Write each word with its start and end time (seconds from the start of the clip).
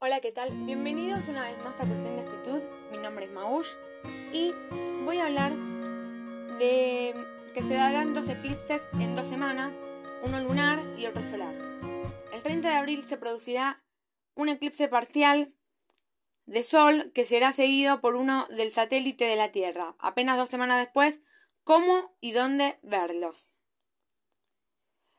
Hola, 0.00 0.20
¿qué 0.20 0.32
tal? 0.32 0.50
Bienvenidos 0.66 1.22
una 1.28 1.44
vez 1.44 1.56
más 1.64 1.80
a 1.80 1.86
Cuestión 1.86 2.16
de 2.16 2.22
Actitud. 2.22 2.62
Mi 2.90 2.98
nombre 2.98 3.24
es 3.24 3.30
Maush 3.30 3.68
y 4.32 4.52
voy 5.04 5.18
a 5.18 5.26
hablar 5.26 5.54
de 6.58 7.14
que 7.54 7.62
se 7.62 7.74
darán 7.74 8.12
dos 8.12 8.28
eclipses 8.28 8.82
en 8.94 9.16
dos 9.16 9.26
semanas, 9.28 9.72
uno 10.22 10.40
lunar 10.40 10.82
y 10.98 11.06
otro 11.06 11.22
solar. 11.22 11.54
El 12.34 12.42
30 12.42 12.68
de 12.68 12.74
abril 12.74 13.02
se 13.02 13.16
producirá 13.16 13.82
un 14.34 14.50
eclipse 14.50 14.88
parcial 14.88 15.54
de 16.44 16.62
Sol 16.62 17.12
que 17.14 17.24
será 17.24 17.52
seguido 17.52 18.02
por 18.02 18.16
uno 18.16 18.46
del 18.50 18.70
satélite 18.70 19.24
de 19.24 19.36
la 19.36 19.52
Tierra. 19.52 19.96
Apenas 19.98 20.36
dos 20.36 20.50
semanas 20.50 20.80
después, 20.80 21.20
cómo 21.62 22.14
y 22.20 22.32
dónde 22.32 22.78
verlos. 22.82 23.54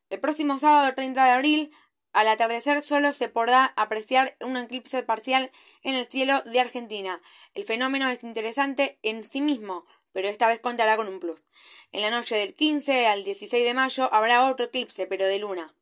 El 0.10 0.20
próximo 0.20 0.60
sábado 0.60 0.94
30 0.94 1.26
de 1.26 1.32
abril 1.32 1.71
al 2.16 2.29
atardecer 2.29 2.82
solo 2.82 3.11
se 3.11 3.27
podrá 3.27 3.73
apreciar 3.75 4.38
un 4.39 4.55
eclipse 4.55 5.04
parcial 5.04 5.52
en 5.84 5.95
el 5.95 6.05
cielo 6.05 6.42
de 6.43 6.61
Argentina. 6.61 7.21
El 7.54 7.65
fenómeno 7.65 8.07
es 8.07 8.23
interesante 8.23 8.97
en 9.04 9.25
sí 9.25 9.42
mismo, 9.42 9.86
pero 10.14 10.29
esta 10.29 10.47
vez 10.47 10.61
contará 10.61 10.96
con 10.96 11.09
un 11.09 11.20
plus. 11.20 11.43
En 11.92 12.01
la 12.01 12.11
noche 12.11 12.37
del 12.37 12.56
15 12.56 13.07
al 13.07 13.25
16 13.25 13.65
de 13.65 13.73
mayo 13.73 14.07
habrá 14.14 14.50
otro 14.50 14.68
eclipse, 14.68 15.07
pero 15.07 15.25
de 15.25 15.39
luna. 15.39 15.75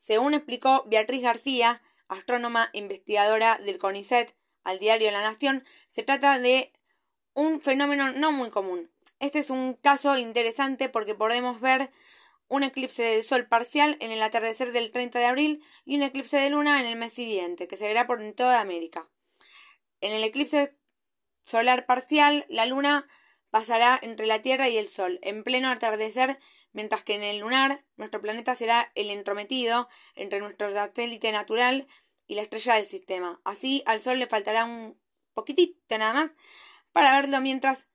Según 0.00 0.34
explicó 0.34 0.82
Beatriz 0.88 1.22
García, 1.22 1.82
astrónoma 2.08 2.70
investigadora 2.72 3.58
del 3.58 3.78
CONICET, 3.78 4.34
al 4.64 4.80
diario 4.80 5.12
La 5.12 5.22
Nación, 5.22 5.64
se 5.92 6.02
trata 6.02 6.40
de 6.40 6.72
un 7.32 7.60
fenómeno 7.60 8.10
no 8.10 8.32
muy 8.32 8.50
común. 8.50 8.90
Este 9.20 9.38
es 9.38 9.50
un 9.50 9.74
caso 9.74 10.18
interesante 10.18 10.88
porque 10.88 11.14
podemos 11.14 11.60
ver 11.60 11.92
un 12.52 12.64
eclipse 12.64 13.02
de 13.02 13.22
sol 13.22 13.46
parcial 13.46 13.96
en 14.00 14.10
el 14.10 14.22
atardecer 14.22 14.72
del 14.72 14.92
30 14.92 15.18
de 15.18 15.24
abril 15.24 15.64
y 15.86 15.96
un 15.96 16.02
eclipse 16.02 16.36
de 16.36 16.50
luna 16.50 16.80
en 16.80 16.86
el 16.86 16.96
mes 16.96 17.14
siguiente, 17.14 17.66
que 17.66 17.78
se 17.78 17.88
verá 17.88 18.06
por 18.06 18.20
toda 18.32 18.60
América. 18.60 19.08
En 20.02 20.12
el 20.12 20.22
eclipse 20.22 20.76
solar 21.46 21.86
parcial, 21.86 22.44
la 22.50 22.66
luna 22.66 23.08
pasará 23.48 23.98
entre 24.02 24.26
la 24.26 24.42
Tierra 24.42 24.68
y 24.68 24.76
el 24.76 24.86
Sol 24.86 25.18
en 25.22 25.44
pleno 25.44 25.70
atardecer, 25.70 26.38
mientras 26.72 27.02
que 27.02 27.14
en 27.14 27.22
el 27.22 27.38
lunar 27.38 27.86
nuestro 27.96 28.20
planeta 28.20 28.54
será 28.54 28.92
el 28.96 29.08
entrometido 29.08 29.88
entre 30.14 30.40
nuestro 30.40 30.70
satélite 30.74 31.32
natural 31.32 31.88
y 32.26 32.34
la 32.34 32.42
estrella 32.42 32.74
del 32.74 32.84
sistema. 32.84 33.40
Así 33.44 33.82
al 33.86 34.02
Sol 34.02 34.18
le 34.18 34.26
faltará 34.26 34.66
un 34.66 35.00
poquitito 35.32 35.96
nada 35.96 36.12
más 36.12 36.30
para 36.92 37.18
verlo 37.18 37.40
mientras 37.40 37.86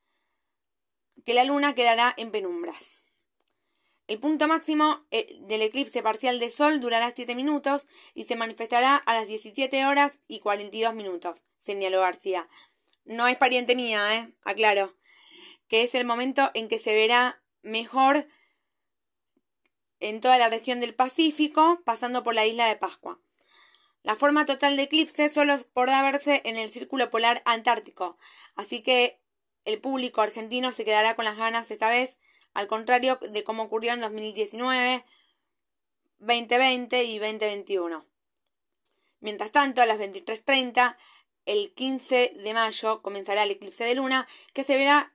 que 1.24 1.36
la 1.36 1.44
luna 1.44 1.76
quedará 1.76 2.12
en 2.18 2.32
penumbras. 2.32 2.97
El 4.08 4.20
punto 4.20 4.48
máximo 4.48 5.06
eh, 5.12 5.38
del 5.42 5.62
eclipse 5.62 6.02
parcial 6.02 6.40
de 6.40 6.50
Sol 6.50 6.80
durará 6.80 7.12
7 7.14 7.36
minutos 7.36 7.86
y 8.14 8.24
se 8.24 8.38
manifestará 8.38 8.96
a 8.96 9.14
las 9.14 9.28
17 9.28 9.86
horas 9.86 10.18
y 10.30 10.40
42 10.40 10.96
minutos, 10.96 11.40
señaló 11.62 12.00
García. 12.00 12.48
No 13.04 13.28
es 13.28 13.36
pariente 13.36 13.76
mía, 13.76 14.16
¿eh? 14.16 14.34
Aclaro. 14.44 14.96
Que 15.68 15.84
es 15.84 15.94
el 15.94 16.06
momento 16.06 16.52
en 16.54 16.70
que 16.70 16.80
se 16.80 16.96
verá 16.96 17.42
mejor 17.62 18.28
en 20.00 20.22
toda 20.22 20.38
la 20.38 20.50
región 20.50 20.80
del 20.80 20.96
Pacífico, 20.96 21.82
pasando 21.84 22.24
por 22.24 22.34
la 22.34 22.46
isla 22.46 22.68
de 22.68 22.78
Pascua. 22.78 23.20
La 24.04 24.16
forma 24.16 24.46
total 24.46 24.78
de 24.78 24.84
eclipse 24.84 25.30
solo 25.30 25.58
podrá 25.74 26.02
verse 26.02 26.42
en 26.46 26.56
el 26.56 26.70
círculo 26.70 27.10
polar 27.10 27.42
antártico, 27.44 28.18
así 28.56 28.82
que 28.82 29.20
el 29.66 29.82
público 29.82 30.22
argentino 30.22 30.72
se 30.72 30.86
quedará 30.86 31.18
con 31.18 31.26
las 31.26 31.36
ganas 31.36 31.70
esta 31.72 31.90
vez 31.90 32.18
al 32.58 32.66
contrario 32.66 33.20
de 33.22 33.44
cómo 33.44 33.62
ocurrió 33.62 33.94
en 33.94 34.02
2019, 34.02 35.06
2020 36.18 37.04
y 37.04 37.20
2021. 37.20 38.04
Mientras 39.20 39.52
tanto, 39.52 39.84
a 39.84 39.86
las 39.86 40.00
23.30, 40.00 40.98
el 41.46 41.72
15 41.76 42.34
de 42.44 42.54
mayo, 42.56 43.04
comenzará 43.04 43.44
el 43.44 43.52
eclipse 43.52 43.84
de 43.84 43.94
luna, 43.94 44.28
que 44.54 44.64
se 44.64 44.76
verá 44.76 45.14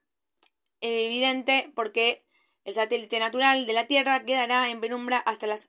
evidente 0.81 1.73
porque 1.75 2.23
el 2.65 2.75
satélite 2.75 3.19
natural 3.19 3.67
de 3.67 3.73
la 3.73 3.89
Tierra 3.89 4.25
quedará 4.25 4.71
en 4.71 4.81
penumbra 4.81 5.19
hasta 5.19 5.49
las 5.49 5.69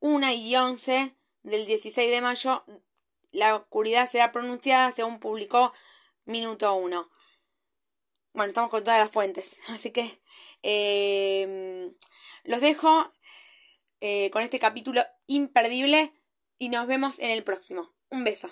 1 0.00 0.30
y 0.32 0.56
11 0.56 1.14
del 1.42 1.66
16 1.66 2.10
de 2.10 2.20
mayo. 2.22 2.64
La 3.30 3.56
oscuridad 3.56 4.10
será 4.10 4.32
pronunciada 4.32 4.90
según 4.92 5.20
publicó 5.20 5.74
Minuto 6.24 6.74
1. 6.74 7.10
Bueno, 8.34 8.48
estamos 8.48 8.70
con 8.70 8.82
todas 8.82 8.98
las 8.98 9.10
fuentes. 9.10 9.56
Así 9.68 9.90
que 9.92 10.20
eh, 10.62 11.92
los 12.42 12.60
dejo 12.60 13.12
eh, 14.00 14.30
con 14.30 14.42
este 14.42 14.58
capítulo 14.58 15.02
imperdible 15.26 16.12
y 16.58 16.68
nos 16.68 16.86
vemos 16.86 17.18
en 17.20 17.30
el 17.30 17.44
próximo. 17.44 17.94
Un 18.10 18.24
beso. 18.24 18.50